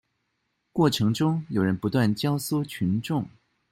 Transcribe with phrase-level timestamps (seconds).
[0.73, 3.29] 過程中有人不斷教唆群眾